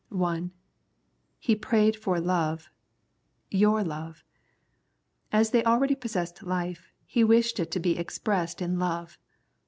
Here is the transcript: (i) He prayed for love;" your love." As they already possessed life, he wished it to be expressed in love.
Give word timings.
(i) 0.19 0.43
He 1.37 1.55
prayed 1.55 1.95
for 1.95 2.19
love;" 2.19 2.71
your 3.65 3.83
love." 3.83 4.23
As 5.31 5.51
they 5.51 5.63
already 5.63 5.93
possessed 5.93 6.41
life, 6.41 6.91
he 7.05 7.23
wished 7.23 7.59
it 7.59 7.69
to 7.69 7.79
be 7.79 7.99
expressed 7.99 8.63
in 8.63 8.79
love. 8.79 9.19